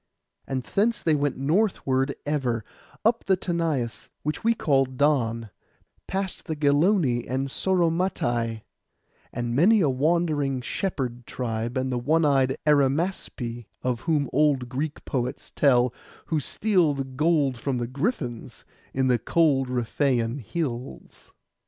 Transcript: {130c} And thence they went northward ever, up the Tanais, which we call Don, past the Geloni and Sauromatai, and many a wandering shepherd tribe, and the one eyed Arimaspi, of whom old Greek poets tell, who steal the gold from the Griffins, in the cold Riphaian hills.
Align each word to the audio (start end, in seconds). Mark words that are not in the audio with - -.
{130c} 0.47 0.51
And 0.53 0.63
thence 0.63 1.03
they 1.03 1.13
went 1.15 1.37
northward 1.37 2.15
ever, 2.25 2.65
up 3.05 3.25
the 3.25 3.37
Tanais, 3.37 4.09
which 4.23 4.43
we 4.43 4.55
call 4.55 4.85
Don, 4.85 5.51
past 6.07 6.45
the 6.45 6.55
Geloni 6.55 7.27
and 7.27 7.49
Sauromatai, 7.49 8.63
and 9.31 9.55
many 9.55 9.79
a 9.79 9.91
wandering 9.91 10.59
shepherd 10.61 11.27
tribe, 11.27 11.77
and 11.77 11.91
the 11.91 11.99
one 11.99 12.25
eyed 12.25 12.57
Arimaspi, 12.65 13.67
of 13.83 13.99
whom 13.99 14.27
old 14.33 14.67
Greek 14.69 15.05
poets 15.05 15.51
tell, 15.55 15.93
who 16.25 16.39
steal 16.39 16.95
the 16.95 17.03
gold 17.03 17.59
from 17.59 17.77
the 17.77 17.85
Griffins, 17.85 18.65
in 18.95 19.05
the 19.05 19.19
cold 19.19 19.69
Riphaian 19.69 20.39
hills. 20.39 21.31